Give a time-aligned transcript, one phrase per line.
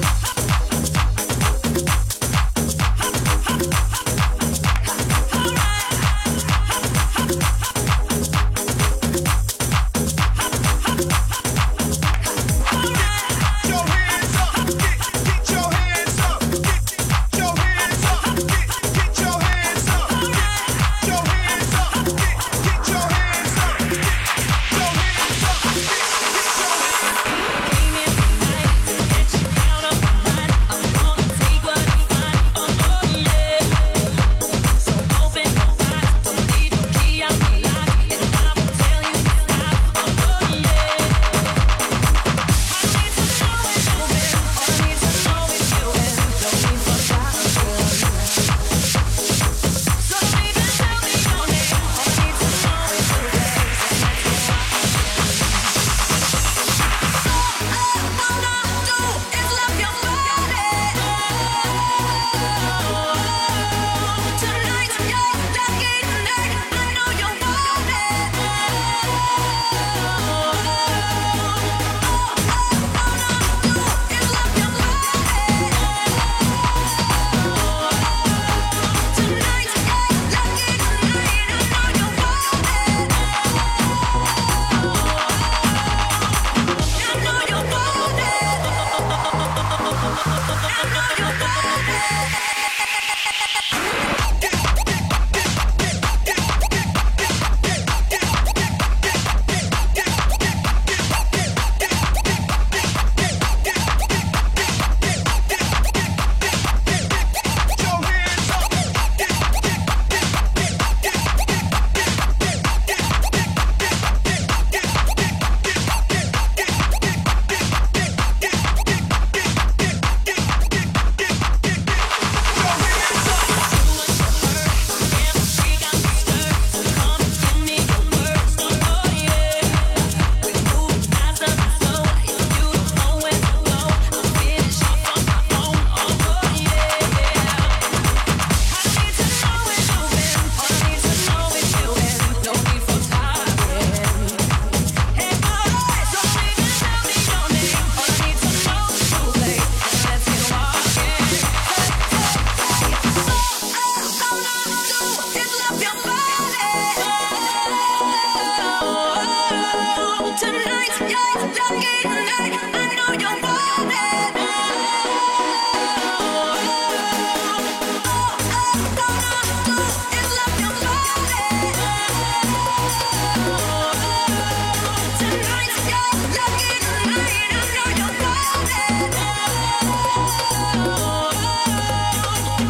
[0.00, 0.33] Bye.
[90.86, 91.54] I you're going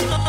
[0.00, 0.23] Bye.